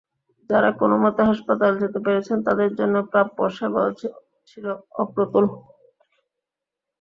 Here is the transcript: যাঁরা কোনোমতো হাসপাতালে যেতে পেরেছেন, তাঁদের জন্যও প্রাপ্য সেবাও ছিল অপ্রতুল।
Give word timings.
যাঁরা 0.49 0.69
কোনোমতো 0.79 1.21
হাসপাতালে 1.29 1.75
যেতে 1.83 1.99
পেরেছেন, 2.05 2.37
তাঁদের 2.47 2.69
জন্যও 2.79 3.09
প্রাপ্য 3.11 3.37
সেবাও 3.57 3.89
ছিল 4.49 4.65
অপ্রতুল। 5.01 5.45